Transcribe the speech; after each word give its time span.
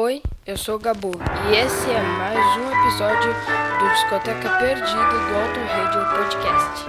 Oi, 0.00 0.22
eu 0.46 0.56
sou 0.56 0.76
o 0.76 0.78
Gabu 0.78 1.10
e 1.50 1.56
esse 1.56 1.90
é 1.90 2.00
mais 2.00 2.56
um 2.56 2.70
episódio 2.70 3.34
do 3.80 3.88
Discoteca 3.88 4.48
Perdida 4.60 4.86
do 4.86 5.34
Auto 5.34 5.58
Radio 5.72 6.04
Podcast. 6.16 6.86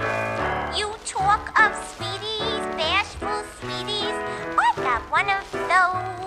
You 0.78 0.90
talk 1.04 1.50
of 1.60 1.74
sweeties, 1.88 2.64
bashful 2.76 3.42
sweeties. 3.58 4.14
I 4.56 4.72
got 4.76 5.02
one 5.10 5.28
of 5.28 5.44
those. 5.50 6.19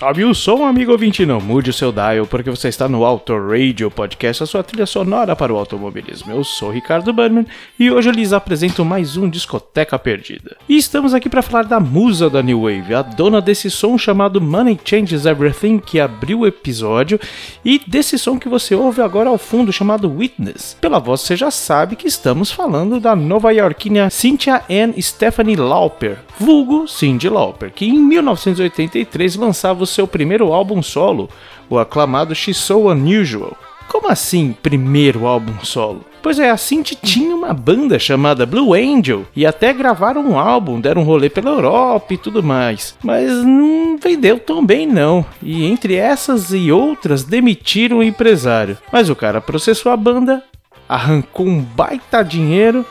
Sobe 0.00 0.24
o 0.24 0.34
som, 0.34 0.64
amigo 0.64 0.92
ouvinte, 0.92 1.26
não 1.26 1.42
mude 1.42 1.68
o 1.68 1.74
seu 1.74 1.92
dial, 1.92 2.26
porque 2.26 2.48
você 2.48 2.68
está 2.68 2.88
no 2.88 3.04
Auto 3.04 3.34
Radio 3.36 3.90
Podcast, 3.90 4.42
a 4.42 4.46
sua 4.46 4.62
trilha 4.62 4.86
sonora 4.86 5.36
para 5.36 5.52
o 5.52 5.58
automobilismo. 5.58 6.32
Eu 6.32 6.42
sou 6.42 6.70
Ricardo 6.70 7.12
Bannerman 7.12 7.46
e 7.78 7.90
hoje 7.90 8.08
eu 8.08 8.12
lhes 8.14 8.32
apresento 8.32 8.82
mais 8.82 9.18
um 9.18 9.28
Discoteca 9.28 9.98
Perdida. 9.98 10.56
E 10.66 10.78
estamos 10.78 11.12
aqui 11.12 11.28
para 11.28 11.42
falar 11.42 11.64
da 11.64 11.78
musa 11.78 12.30
da 12.30 12.42
New 12.42 12.62
Wave, 12.62 12.94
a 12.94 13.02
dona 13.02 13.42
desse 13.42 13.70
som 13.70 13.98
chamado 13.98 14.40
Money 14.40 14.80
Changes 14.82 15.26
Everything, 15.26 15.78
que 15.78 16.00
abriu 16.00 16.40
o 16.40 16.46
episódio, 16.46 17.20
e 17.62 17.78
desse 17.86 18.18
som 18.18 18.38
que 18.38 18.48
você 18.48 18.74
ouve 18.74 19.02
agora 19.02 19.28
ao 19.28 19.36
fundo, 19.36 19.70
chamado 19.70 20.10
Witness. 20.10 20.78
Pela 20.80 20.98
voz 20.98 21.20
você 21.20 21.36
já 21.36 21.50
sabe 21.50 21.94
que 21.94 22.08
estamos 22.08 22.50
falando 22.50 22.98
da 22.98 23.14
nova 23.14 23.52
iorquina 23.52 24.08
Cynthia 24.08 24.62
Ann 24.70 24.98
Stephanie 24.98 25.56
Lauper, 25.56 26.20
vulgo 26.38 26.88
Cyndi 26.88 27.28
Lauper, 27.28 27.70
que 27.70 27.84
em 27.84 28.00
1983 28.00 29.36
lançava 29.36 29.80
lançava 29.80 29.84
o 29.84 29.86
seu 29.90 30.06
primeiro 30.06 30.52
álbum 30.52 30.82
solo, 30.82 31.28
o 31.68 31.78
aclamado 31.78 32.34
She's 32.34 32.56
So 32.56 32.88
Unusual. 32.88 33.56
Como 33.88 34.08
assim, 34.08 34.54
primeiro 34.62 35.26
álbum 35.26 35.64
solo? 35.64 36.04
Pois 36.22 36.38
é, 36.38 36.50
a 36.50 36.56
Cinti 36.56 36.94
tinha 36.94 37.34
uma 37.34 37.52
banda 37.52 37.98
chamada 37.98 38.46
Blue 38.46 38.74
Angel 38.74 39.24
e 39.34 39.46
até 39.46 39.72
gravaram 39.72 40.20
um 40.20 40.38
álbum, 40.38 40.80
deram 40.80 41.02
um 41.02 41.04
rolê 41.04 41.28
pela 41.30 41.50
Europa 41.50 42.14
e 42.14 42.18
tudo 42.18 42.42
mais. 42.42 42.94
Mas 43.02 43.32
não 43.42 43.98
vendeu 43.98 44.38
tão 44.38 44.64
bem 44.64 44.86
não. 44.86 45.24
E 45.42 45.64
entre 45.64 45.96
essas 45.96 46.52
e 46.52 46.70
outras 46.70 47.24
demitiram 47.24 47.98
o 47.98 48.02
empresário. 48.02 48.78
Mas 48.92 49.08
o 49.08 49.16
cara 49.16 49.40
processou 49.40 49.90
a 49.90 49.96
banda, 49.96 50.44
arrancou 50.88 51.46
um 51.46 51.60
baita 51.60 52.22
dinheiro, 52.22 52.84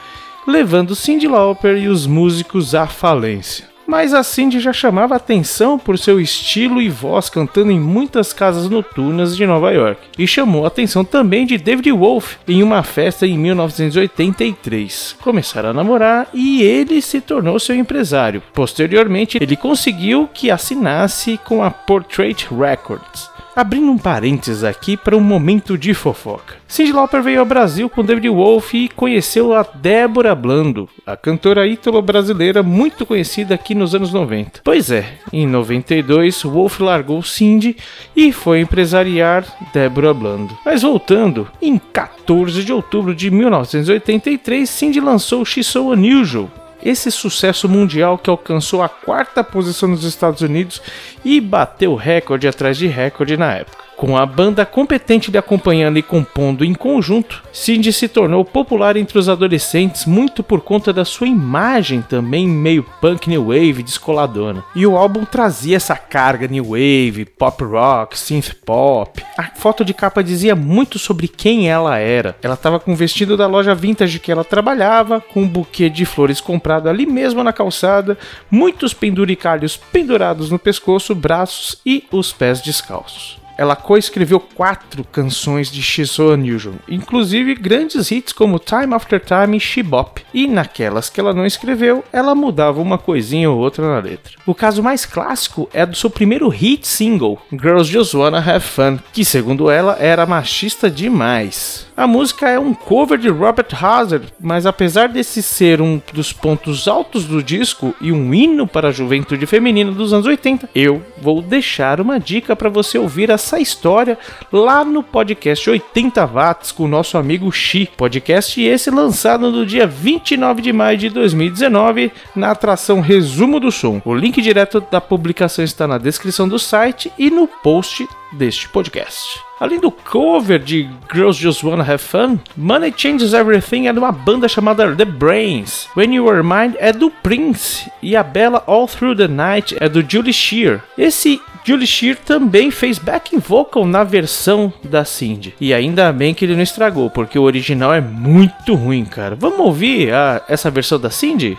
levando 0.48 0.96
Cindy 0.96 1.28
Lauper 1.28 1.78
e 1.78 1.88
os 1.88 2.08
músicos 2.08 2.74
à 2.74 2.88
falência 2.88 3.69
mas 3.90 4.14
a 4.14 4.22
Cindy 4.22 4.60
já 4.60 4.72
chamava 4.72 5.16
atenção 5.16 5.80
por 5.80 5.98
seu 5.98 6.22
estilo 6.22 6.80
e 6.80 6.88
voz 6.88 7.28
cantando 7.28 7.72
em 7.72 7.80
muitas 7.80 8.32
casas 8.32 8.70
noturnas 8.70 9.36
de 9.36 9.48
Nova 9.48 9.72
York, 9.72 10.00
e 10.16 10.28
chamou 10.28 10.64
a 10.64 10.68
atenção 10.68 11.04
também 11.04 11.44
de 11.44 11.58
David 11.58 11.92
Wolf 11.92 12.36
em 12.48 12.62
uma 12.62 12.84
festa 12.84 13.26
em 13.26 13.36
1983. 13.36 15.16
Começaram 15.20 15.72
a 15.72 15.74
namorar 15.74 16.28
e 16.36 16.62
ele 16.62 17.02
se 17.02 17.20
tornou 17.20 17.60
seu 17.60 17.76
empresário. 17.76 18.44
Posteriormente, 18.54 19.40
ele 19.42 19.56
conseguiu 19.56 20.30
que 20.32 20.52
assinasse 20.52 21.40
com 21.44 21.64
a 21.64 21.72
Portrait 21.72 22.48
Records. 22.52 23.39
Abrindo 23.56 23.92
um 23.92 23.98
parênteses 23.98 24.64
aqui 24.64 24.96
para 24.96 25.18
um 25.18 25.22
momento 25.22 25.78
de 25.78 25.94
fofoca. 25.94 26.56
Cyndi 26.68 26.94
Lauper 26.94 27.22
veio 27.22 27.40
ao 27.40 27.46
Brasil 27.46 27.90
com 27.90 28.06
David 28.06 28.30
Wolf 28.30 28.74
e 28.74 28.90
conheceu 28.90 29.54
a 29.54 29.64
Débora 29.64 30.36
Blando, 30.36 30.88
a 31.06 31.18
cantora 31.18 31.68
ítalo-brasileira 31.68 32.62
muito 32.62 33.06
conhecida 33.06 33.56
aqui 33.56 33.74
nos 33.74 33.96
anos 33.96 34.14
90. 34.14 34.62
Pois 34.64 34.92
é, 34.92 35.06
em 35.34 35.48
92 35.48 36.44
Wolf 36.44 36.80
largou 36.80 37.22
Cindy 37.24 37.76
e 38.16 38.32
foi 38.32 38.62
empresariar 38.62 39.44
Débora 39.74 40.14
Blando. 40.14 40.58
Mas 40.64 40.84
voltando, 40.84 41.50
em 41.62 41.78
14 41.78 42.64
de 42.64 42.72
outubro 42.72 43.16
de 43.16 43.32
1983, 43.32 44.70
Cindy 44.70 45.00
lançou 45.00 45.44
She's 45.44 45.68
So 45.68 45.90
Unusual, 45.90 46.50
esse 46.84 47.12
sucesso 47.12 47.68
mundial 47.68 48.18
que 48.18 48.30
alcançou 48.30 48.82
a 48.82 48.90
quarta 48.90 49.44
posição 49.44 49.90
nos 49.90 50.04
Estados 50.04 50.42
Unidos 50.42 50.82
e 51.24 51.42
bateu 51.42 51.96
recorde 51.96 52.48
atrás 52.48 52.78
de 52.78 52.88
recorde 52.88 53.38
na 53.38 53.54
época. 53.54 53.89
Com 54.00 54.16
a 54.16 54.26
banda 54.26 54.66
competente 54.66 55.30
lhe 55.30 55.38
acompanhando 55.38 56.00
e 56.00 56.02
compondo 56.02 56.64
em 56.64 56.74
conjunto, 56.74 57.44
Cindy 57.52 57.92
se 57.92 58.08
tornou 58.08 58.46
popular 58.46 58.96
entre 58.96 59.20
os 59.20 59.28
adolescentes 59.28 60.06
muito 60.06 60.42
por 60.42 60.62
conta 60.62 60.94
da 60.94 61.04
sua 61.04 61.28
imagem 61.28 62.02
também 62.02 62.48
meio 62.48 62.86
punk 63.02 63.30
new 63.30 63.48
wave 63.48 63.84
descoladona. 63.84 64.64
E 64.74 64.88
o 64.88 64.96
álbum 64.96 65.26
trazia 65.26 65.76
essa 65.76 65.98
carga 65.98 66.48
new 66.48 66.64
wave, 66.64 67.26
pop 67.26 67.62
rock, 67.62 68.18
synth 68.18 68.54
pop. 68.66 69.22
A 69.38 69.44
foto 69.54 69.84
de 69.84 69.94
capa 69.94 70.24
dizia 70.24 70.56
muito 70.56 70.98
sobre 70.98 71.28
quem 71.28 71.70
ela 71.70 71.98
era. 71.98 72.38
Ela 72.42 72.54
estava 72.54 72.80
com 72.80 72.94
o 72.94 72.96
vestido 72.96 73.36
da 73.36 73.48
loja 73.48 73.76
vintage 73.76 74.18
que 74.18 74.32
ela 74.32 74.46
trabalhava, 74.46 75.20
com 75.20 75.42
um 75.42 75.48
buquê 75.48 75.90
de 75.90 76.06
flores 76.06 76.40
comprado 76.40 76.88
ali 76.88 77.06
mesmo 77.06 77.44
na 77.44 77.52
calçada, 77.52 78.18
muitos 78.50 78.94
penduricalhos 78.94 79.76
pendurados 79.76 80.50
no 80.50 80.58
pescoço, 80.58 81.14
braços 81.14 81.82
e 81.86 82.06
os 82.14 82.32
pés 82.32 82.62
descalços 82.62 83.49
ela 83.60 83.76
coescreveu 83.76 84.40
quatro 84.40 85.04
canções 85.04 85.70
de 85.70 85.84
She's 85.84 86.12
So 86.12 86.32
Unusual, 86.32 86.76
inclusive 86.88 87.54
grandes 87.56 88.10
hits 88.10 88.32
como 88.32 88.58
Time 88.58 88.94
After 88.96 89.20
Time 89.20 89.58
e 89.58 89.60
She 89.60 89.84
Bop. 89.84 90.24
E 90.34 90.48
naquelas 90.48 91.10
que 91.10 91.20
ela 91.20 91.34
não 91.34 91.46
escreveu, 91.46 92.02
ela 92.14 92.34
mudava 92.34 92.82
uma 92.82 92.98
coisinha 92.98 93.52
ou 93.52 93.58
outra 93.60 93.86
na 93.86 94.00
letra. 94.00 94.32
O 94.46 94.56
caso 94.56 94.82
mais 94.82 95.06
clássico 95.06 95.70
é 95.74 95.86
do 95.86 95.98
seu 95.98 96.10
primeiro 96.10 96.48
hit 96.48 96.88
single, 96.88 97.38
Girls 97.52 97.92
Just 97.92 98.14
Wanna 98.14 98.40
Have 98.40 98.62
Fun, 98.64 98.98
que 99.12 99.26
segundo 99.26 99.70
ela 99.70 99.98
era 100.00 100.26
machista 100.26 100.90
demais. 100.90 101.89
A 102.00 102.08
música 102.08 102.48
é 102.48 102.58
um 102.58 102.74
cover 102.74 103.20
de 103.20 103.28
Robert 103.28 103.68
Hazard, 103.74 104.32
mas 104.40 104.66
apesar 104.66 105.10
desse 105.10 105.44
ser 105.44 105.82
um 105.82 106.02
dos 106.14 106.32
pontos 106.32 106.88
altos 106.88 107.26
do 107.26 107.44
disco 107.44 107.94
e 108.00 108.10
um 108.10 108.34
hino 108.34 108.66
para 108.66 108.88
a 108.88 108.92
juventude 108.94 109.46
feminina 109.46 109.92
dos 109.92 110.14
anos 110.14 110.26
80, 110.26 110.70
eu 110.74 111.04
vou 111.22 111.42
deixar 111.42 112.00
uma 112.00 112.18
dica 112.18 112.56
para 112.56 112.70
você 112.70 112.98
ouvir 112.98 113.30
essa 113.30 113.60
história 113.60 114.18
lá 114.50 114.86
no 114.86 115.04
podcast 115.04 115.70
80 115.70 116.26
Watts 116.26 116.72
com 116.72 116.86
o 116.86 116.88
nosso 116.88 117.18
amigo 117.18 117.52
Xi. 117.52 117.90
Podcast 117.98 118.62
esse 118.62 118.90
lançado 118.90 119.52
no 119.52 119.66
dia 119.66 119.86
29 119.86 120.62
de 120.62 120.72
maio 120.72 120.98
de 120.98 121.10
2019 121.10 122.14
na 122.34 122.52
atração 122.52 123.02
Resumo 123.02 123.60
do 123.60 123.74
Som. 123.74 124.02
O 124.06 124.16
link 124.16 124.42
direto 124.42 124.80
da 124.90 125.02
publicação 125.02 125.66
está 125.66 125.86
na 125.86 125.98
descrição 125.98 126.48
do 126.48 126.58
site 126.58 127.12
e 127.20 127.30
no 127.30 127.46
post 127.46 128.08
deste 128.32 128.70
podcast. 128.70 129.49
Além 129.60 129.80
do 129.80 129.92
cover 129.92 130.58
de 130.58 130.88
Girls 131.14 131.42
Just 131.42 131.64
Wanna 131.64 131.84
Have 131.84 131.98
Fun, 131.98 132.40
Money 132.56 132.94
Changes 132.96 133.34
Everything 133.34 133.88
é 133.88 133.94
de 133.94 134.00
uma 134.00 134.12
banda 134.12 134.48
chamada 134.48 134.96
The 134.96 135.06
Brains. 135.06 135.88
When 135.98 136.16
You 136.16 136.26
Were 136.26 136.44
Mine 136.44 136.76
é 136.80 136.94
do 136.94 137.10
Prince 137.10 137.92
e 138.02 138.16
a 138.16 138.24
bela 138.24 138.64
All 138.66 138.88
Through 138.88 139.18
the 139.18 139.28
Night 139.28 139.76
é 139.80 139.90
do 139.90 140.02
Julie 140.08 140.34
Shear. 140.34 140.82
Esse 140.98 141.42
Julie 141.66 141.86
Shear 141.86 142.16
também 142.16 142.72
fez 142.72 142.98
backing 142.98 143.40
vocal 143.40 143.86
na 143.86 144.04
versão 144.04 144.72
da 144.84 145.04
Cindy. 145.04 145.54
E 145.60 145.74
ainda 145.74 146.12
bem 146.14 146.34
que 146.34 146.46
ele 146.46 146.56
não 146.56 146.64
estragou, 146.64 147.10
porque 147.10 147.38
o 147.38 147.44
original 147.44 147.94
é 147.94 148.02
muito 148.02 148.74
ruim, 148.76 149.04
cara. 149.06 149.36
Vamos 149.36 149.60
ouvir 149.60 150.14
a, 150.14 150.42
essa 150.48 150.72
versão 150.72 151.00
da 151.00 151.10
Cindy? 151.10 151.58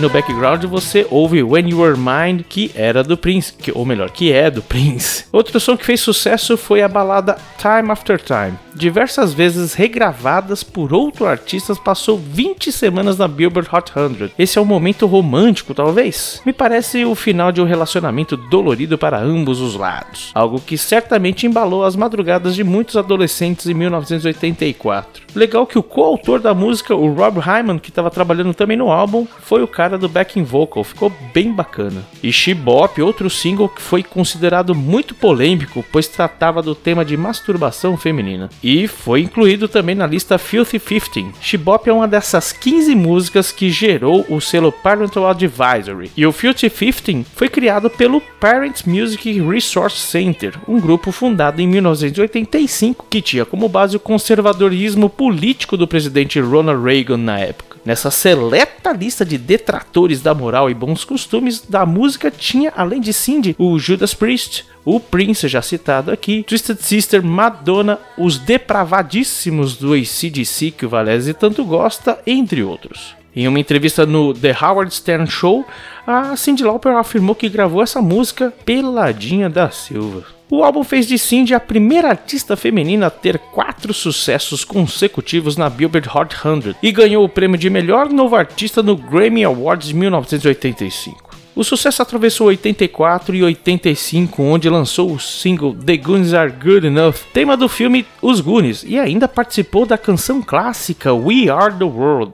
No 0.00 0.08
background 0.08 0.64
você 0.64 1.06
ouve 1.10 1.42
When 1.42 1.70
You 1.70 1.80
Were 1.80 1.96
Mine, 1.98 2.44
que 2.44 2.70
era 2.74 3.02
do 3.02 3.16
Prince, 3.16 3.52
que, 3.52 3.72
ou 3.72 3.84
melhor, 3.84 4.10
que 4.10 4.32
é 4.32 4.50
do 4.50 4.62
Prince. 4.62 5.24
Outro 5.32 5.58
som 5.58 5.76
que 5.76 5.84
fez 5.84 6.00
sucesso 6.00 6.56
foi 6.56 6.82
a 6.82 6.88
balada 6.88 7.36
Time 7.58 7.90
After 7.90 8.20
Time. 8.20 8.56
Diversas 8.74 9.34
vezes 9.34 9.74
regravadas 9.74 10.62
por 10.62 10.92
outro 10.92 11.26
artista, 11.26 11.74
passou 11.74 12.16
20 12.16 12.70
semanas 12.70 13.18
na 13.18 13.26
Billboard 13.26 13.68
Hot 13.72 13.92
100. 13.92 14.30
Esse 14.38 14.58
é 14.58 14.60
um 14.60 14.64
momento 14.64 15.04
romântico, 15.06 15.74
talvez? 15.74 16.40
Me 16.46 16.52
parece 16.52 17.04
o 17.04 17.14
final 17.16 17.50
de 17.50 17.60
um 17.60 17.64
relacionamento 17.64 18.36
dolorido 18.36 18.96
para 18.96 19.18
ambos 19.18 19.60
os 19.60 19.74
lados. 19.74 20.30
Algo 20.32 20.60
que 20.60 20.78
certamente 20.78 21.46
embalou 21.46 21.84
as 21.84 21.96
madrugadas 21.96 22.54
de 22.54 22.62
muitos 22.62 22.96
adolescentes 22.96 23.66
em 23.66 23.74
1984. 23.74 25.24
Legal 25.34 25.66
que 25.66 25.78
o 25.78 25.82
coautor 25.82 26.40
da 26.40 26.54
música, 26.54 26.94
o 26.94 27.12
Rob 27.12 27.40
Hyman, 27.40 27.78
que 27.78 27.90
estava 27.90 28.10
trabalhando 28.10 28.54
também 28.54 28.76
no 28.76 28.90
álbum, 28.90 29.26
foi 29.40 29.62
o 29.62 29.68
cara 29.68 29.87
do 29.96 30.08
backing 30.08 30.42
vocal, 30.42 30.82
ficou 30.84 31.12
bem 31.32 31.52
bacana. 31.52 32.04
E 32.22 32.32
Shibop, 32.32 33.00
outro 33.00 33.30
single 33.30 33.68
que 33.68 33.80
foi 33.80 34.02
considerado 34.02 34.74
muito 34.74 35.14
polêmico, 35.14 35.84
pois 35.92 36.08
tratava 36.08 36.60
do 36.60 36.74
tema 36.74 37.04
de 37.04 37.16
masturbação 37.16 37.96
feminina. 37.96 38.50
E 38.62 38.88
foi 38.88 39.20
incluído 39.20 39.68
também 39.68 39.94
na 39.94 40.06
lista 40.06 40.36
Filthy 40.38 40.78
15. 40.78 41.32
Shibop 41.40 41.88
é 41.88 41.92
uma 41.92 42.08
dessas 42.08 42.52
15 42.52 42.94
músicas 42.94 43.52
que 43.52 43.70
gerou 43.70 44.26
o 44.28 44.40
selo 44.40 44.72
Parental 44.72 45.28
Advisory. 45.28 46.10
E 46.16 46.26
o 46.26 46.32
Filthy 46.32 46.68
15 46.68 47.24
foi 47.34 47.48
criado 47.48 47.88
pelo 47.88 48.20
Parents 48.20 48.82
Music 48.82 49.40
Resource 49.40 49.98
Center, 49.98 50.54
um 50.66 50.80
grupo 50.80 51.12
fundado 51.12 51.60
em 51.60 51.66
1985 51.66 53.06
que 53.08 53.22
tinha 53.22 53.44
como 53.44 53.68
base 53.68 53.96
o 53.96 54.00
conservadorismo 54.00 55.08
político 55.08 55.76
do 55.76 55.86
presidente 55.86 56.40
Ronald 56.40 56.82
Reagan 56.82 57.18
na 57.18 57.38
época. 57.38 57.67
Nessa 57.84 58.10
seleta 58.10 58.92
lista 58.92 59.24
de 59.24 59.38
detratores 59.38 60.20
da 60.20 60.34
moral 60.34 60.70
e 60.70 60.74
bons 60.74 61.04
costumes 61.04 61.60
da 61.60 61.84
música 61.86 62.30
tinha, 62.30 62.72
além 62.76 63.00
de 63.00 63.12
Cindy, 63.12 63.54
o 63.58 63.78
Judas 63.78 64.14
Priest, 64.14 64.64
o 64.84 64.98
Prince, 64.98 65.48
já 65.48 65.60
citado 65.60 66.10
aqui, 66.10 66.42
Twisted 66.42 66.78
Sister, 66.80 67.22
Madonna, 67.22 67.98
os 68.16 68.38
depravadíssimos 68.38 69.76
do 69.76 69.92
ACDC 69.92 70.70
que 70.70 70.86
o 70.86 70.88
Valese 70.88 71.34
tanto 71.34 71.64
gosta, 71.64 72.18
entre 72.26 72.62
outros. 72.62 73.17
Em 73.38 73.46
uma 73.46 73.60
entrevista 73.60 74.04
no 74.04 74.34
The 74.34 74.52
Howard 74.60 74.92
Stern 74.92 75.30
Show, 75.30 75.64
a 76.04 76.34
Cyndi 76.34 76.64
Lauper 76.64 76.96
afirmou 76.96 77.36
que 77.36 77.48
gravou 77.48 77.80
essa 77.80 78.02
música 78.02 78.52
peladinha 78.64 79.48
da 79.48 79.70
Silva. 79.70 80.24
O 80.50 80.64
álbum 80.64 80.82
fez 80.82 81.06
de 81.06 81.16
Cindy 81.16 81.54
a 81.54 81.60
primeira 81.60 82.08
artista 82.08 82.56
feminina 82.56 83.06
a 83.06 83.10
ter 83.10 83.38
quatro 83.38 83.94
sucessos 83.94 84.64
consecutivos 84.64 85.56
na 85.56 85.70
Billboard 85.70 86.08
Hot 86.12 86.34
100 86.34 86.74
e 86.82 86.90
ganhou 86.90 87.24
o 87.24 87.28
prêmio 87.28 87.56
de 87.56 87.70
melhor 87.70 88.08
novo 88.08 88.34
artista 88.34 88.82
no 88.82 88.96
Grammy 88.96 89.44
Awards 89.44 89.86
de 89.86 89.94
1985. 89.94 91.30
O 91.54 91.62
sucesso 91.62 92.02
atravessou 92.02 92.48
84 92.48 93.36
e 93.36 93.44
85, 93.44 94.42
onde 94.42 94.68
lançou 94.68 95.12
o 95.12 95.20
single 95.20 95.76
The 95.76 95.96
Goonies 95.96 96.34
Are 96.34 96.50
Good 96.50 96.88
Enough, 96.88 97.14
tema 97.32 97.56
do 97.56 97.68
filme 97.68 98.04
Os 98.20 98.40
Goonies, 98.40 98.82
e 98.84 98.98
ainda 98.98 99.28
participou 99.28 99.86
da 99.86 99.96
canção 99.96 100.42
clássica 100.42 101.14
We 101.14 101.48
Are 101.48 101.72
the 101.72 101.84
World. 101.84 102.32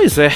Pois 0.00 0.16
é, 0.16 0.32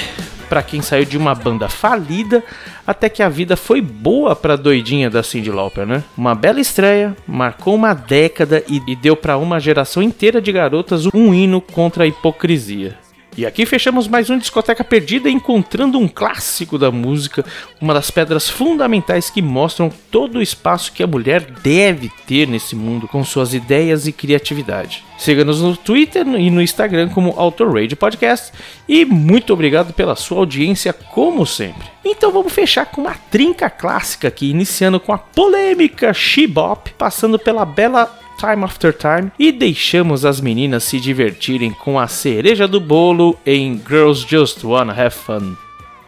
para 0.47 0.61
quem 0.61 0.79
saiu 0.79 1.05
de 1.05 1.17
uma 1.17 1.33
banda 1.33 1.67
falida, 1.67 2.43
até 2.85 3.09
que 3.09 3.23
a 3.23 3.27
vida 3.27 3.57
foi 3.57 3.81
boa 3.81 4.35
pra 4.35 4.55
doidinha 4.55 5.09
da 5.09 5.23
Cyndi 5.23 5.49
Lauper, 5.49 5.87
né? 5.87 6.03
Uma 6.15 6.35
bela 6.35 6.61
estreia, 6.61 7.17
marcou 7.27 7.73
uma 7.73 7.95
década 7.95 8.63
e, 8.69 8.79
e 8.87 8.95
deu 8.95 9.17
para 9.17 9.39
uma 9.39 9.59
geração 9.59 10.03
inteira 10.03 10.39
de 10.39 10.51
garotas 10.51 11.07
um 11.11 11.33
hino 11.33 11.59
contra 11.59 12.03
a 12.03 12.07
hipocrisia. 12.07 12.95
E 13.37 13.45
aqui 13.45 13.65
fechamos 13.65 14.07
mais 14.07 14.29
um 14.29 14.37
Discoteca 14.37 14.81
Perdida 14.81 15.29
encontrando 15.29 15.99
um 15.99 16.07
clássico 16.07 16.77
da 16.77 16.89
música, 16.89 17.43
uma 17.81 17.93
das 17.93 18.09
pedras 18.09 18.49
fundamentais 18.49 19.29
que 19.29 19.41
mostram 19.41 19.91
todo 20.09 20.37
o 20.37 20.41
espaço 20.41 20.93
que 20.93 21.03
a 21.03 21.07
mulher 21.07 21.41
deve 21.61 22.09
ter 22.25 22.47
nesse 22.47 22.77
mundo 22.77 23.09
com 23.09 23.25
suas 23.25 23.53
ideias 23.53 24.07
e 24.07 24.13
criatividade. 24.13 25.03
Siga-nos 25.17 25.61
no 25.61 25.75
Twitter 25.75 26.25
e 26.25 26.49
no 26.49 26.61
Instagram 26.61 27.09
como 27.09 27.33
Autorade 27.35 27.93
Podcast 27.93 28.53
e 28.87 29.03
muito 29.03 29.51
obrigado 29.51 29.91
pela 29.91 30.15
sua 30.15 30.37
audiência 30.37 30.93
como 30.93 31.45
sempre. 31.45 31.89
Então 32.05 32.31
vamos 32.31 32.53
fechar 32.53 32.85
com 32.85 33.01
uma 33.01 33.15
trinca 33.15 33.69
clássica 33.69 34.29
aqui, 34.29 34.49
iniciando 34.49 34.97
com 34.97 35.11
a 35.11 35.17
polêmica 35.17 36.13
She-Bop, 36.13 36.93
passando 36.97 37.37
pela 37.37 37.65
bela 37.65 38.17
Time 38.37 38.63
After 38.63 38.93
Time 38.93 39.31
e 39.39 39.51
deixamos 39.51 40.25
as 40.25 40.39
meninas 40.39 40.83
se 40.83 40.99
divertirem 40.99 41.71
com 41.71 41.99
a 41.99 42.07
cereja 42.07 42.67
do 42.67 42.79
bolo 42.79 43.37
em 43.45 43.81
Girls 43.87 44.25
Just 44.27 44.63
Wanna 44.63 44.93
Have 44.93 45.15
Fun. 45.15 45.55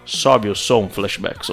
Sobe 0.05 0.49
o 0.49 0.55
som, 0.55 0.87
Flashback 0.87 1.45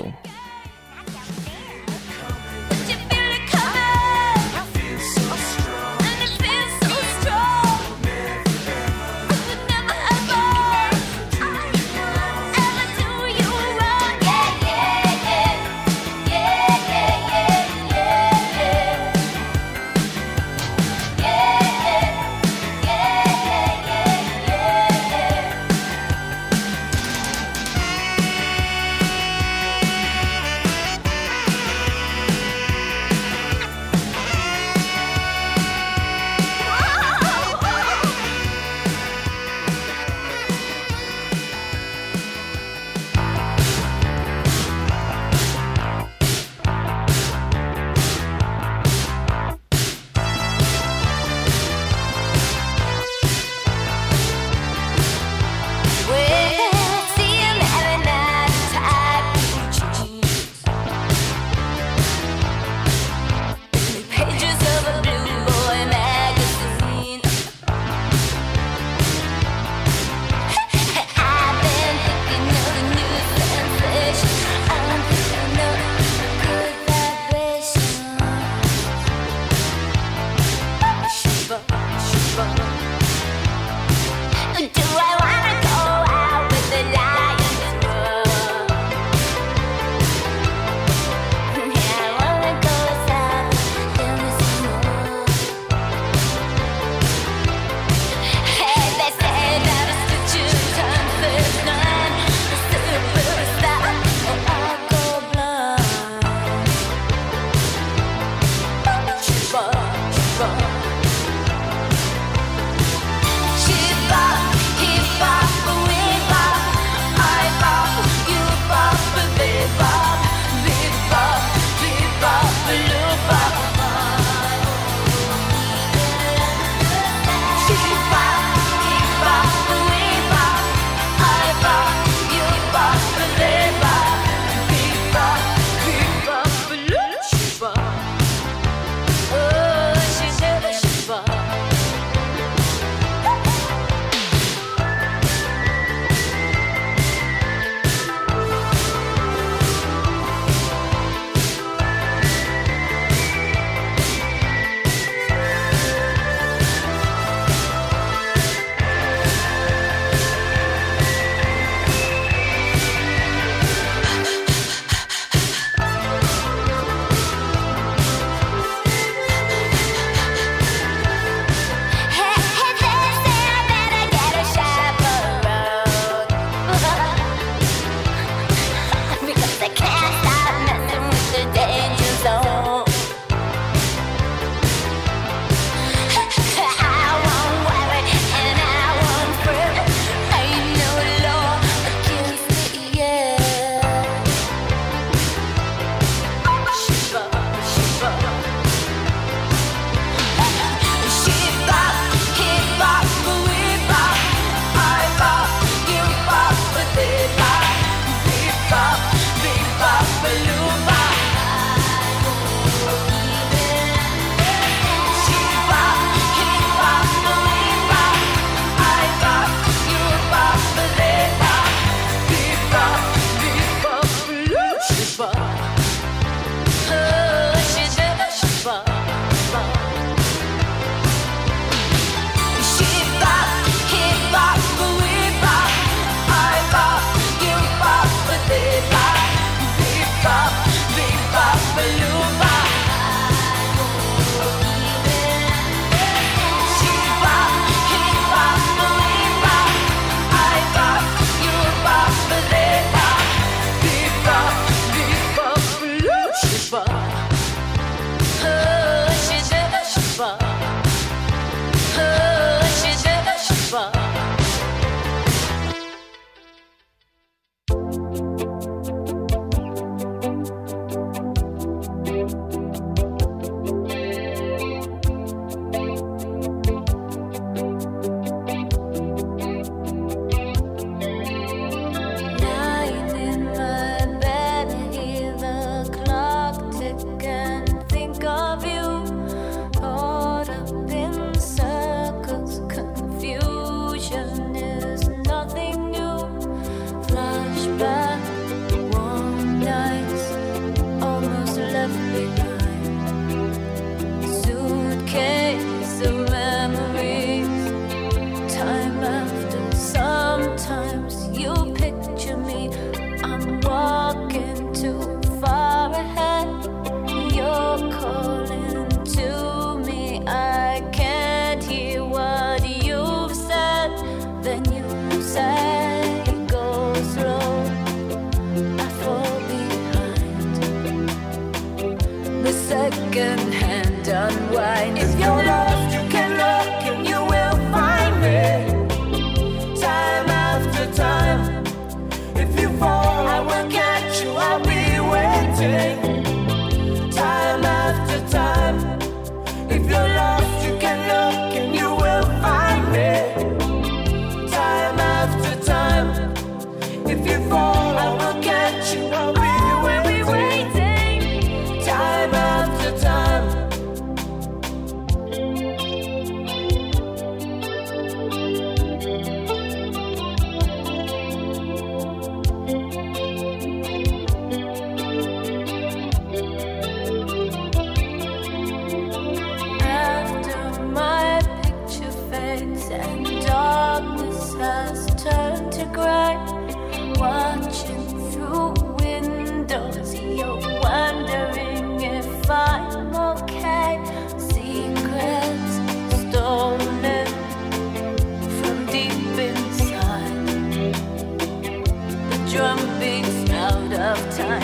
of 404.14 404.37
time. 404.37 404.63